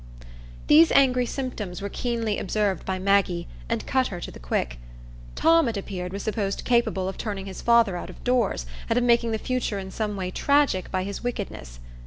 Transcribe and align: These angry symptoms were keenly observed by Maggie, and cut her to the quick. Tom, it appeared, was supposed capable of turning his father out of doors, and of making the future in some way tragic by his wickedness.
These 0.65 0.91
angry 0.93 1.27
symptoms 1.27 1.79
were 1.79 1.87
keenly 1.87 2.39
observed 2.39 2.85
by 2.87 2.97
Maggie, 2.97 3.47
and 3.69 3.85
cut 3.85 4.07
her 4.07 4.19
to 4.21 4.31
the 4.31 4.39
quick. 4.39 4.79
Tom, 5.35 5.67
it 5.67 5.77
appeared, 5.77 6.11
was 6.11 6.23
supposed 6.23 6.63
capable 6.65 7.07
of 7.07 7.19
turning 7.19 7.45
his 7.45 7.61
father 7.61 7.95
out 7.95 8.09
of 8.09 8.23
doors, 8.23 8.65
and 8.89 8.97
of 8.97 9.03
making 9.03 9.29
the 9.29 9.37
future 9.37 9.77
in 9.77 9.91
some 9.91 10.17
way 10.17 10.31
tragic 10.31 10.89
by 10.89 11.03
his 11.03 11.23
wickedness. 11.23 11.79